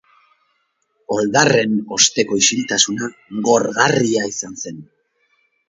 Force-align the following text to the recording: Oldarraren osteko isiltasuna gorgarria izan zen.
Oldarraren 1.15 1.75
osteko 1.99 2.39
isiltasuna 2.45 3.13
gorgarria 3.51 4.27
izan 4.35 4.61
zen. 4.67 4.85